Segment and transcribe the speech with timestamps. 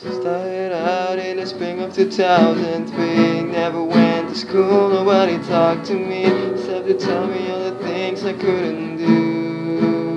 [0.00, 3.42] Started out in the spring of 2003.
[3.50, 8.22] Never went to school, nobody talked to me except to tell me all the things
[8.22, 10.16] I couldn't do.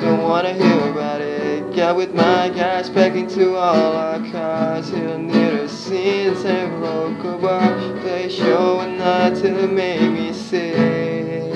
[0.00, 1.76] Don't wanna hear about it.
[1.76, 6.34] Got with my guys back into all our cars here near the scene.
[6.36, 11.54] San local bar, play show and night till it made me sick.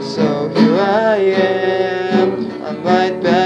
[0.00, 3.37] So here I am, I'm right back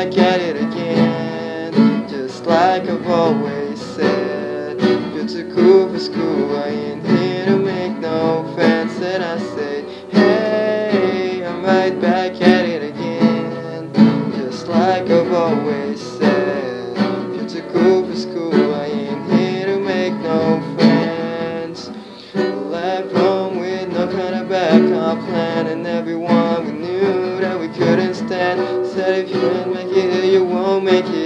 [5.42, 9.00] Too cool for school, I ain't here to make no fence.
[9.00, 13.92] And I say, hey, I'm right back at it again,
[14.36, 16.96] just like I've always said.
[17.34, 21.90] You're too cool for school, I ain't here to make no friends.
[22.34, 28.14] Left home with no kind of backup plan, and everyone we knew that we couldn't
[28.14, 31.21] stand said if you don't make it you won't make it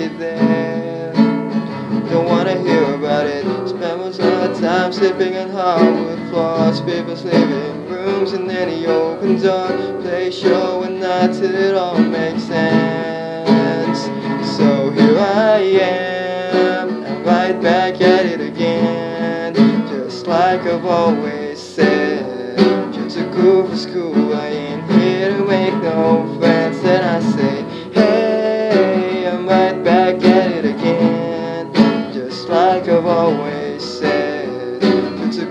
[3.97, 9.69] most of the time sleeping on hardwood floors, people's living rooms, and he opens door.
[10.03, 14.01] Play show and night till it all makes sense.
[14.57, 19.55] So here I am, and right back at it again,
[19.89, 22.59] just like I've always said.
[22.95, 26.36] You're too cool for school, I ain't here to make no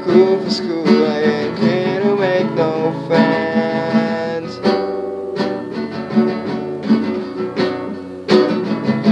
[0.06, 4.59] Cool for school, I ain't here to make no friends.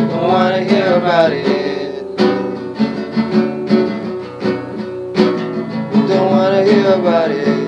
[0.07, 2.17] Don't wanna hear about it.
[6.07, 7.62] Don't wanna hear about it,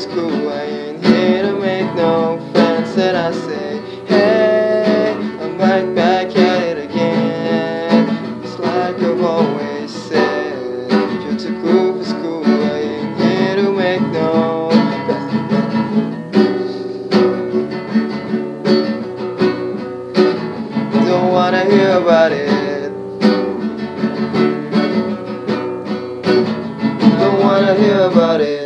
[0.00, 0.48] is cool.
[0.48, 2.96] I ain't here to make no friends.
[2.96, 8.08] And I say, hey, I'm right back at it again.
[8.42, 10.90] It's like I've always said,
[11.22, 12.44] you're too cool for school.
[12.46, 14.70] I ain't here to make no.
[15.06, 16.74] friends.
[21.08, 22.90] Don't wanna hear about it.
[27.20, 28.59] Don't wanna hear about it.